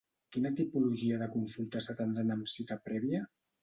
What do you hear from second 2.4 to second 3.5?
cita prèvia?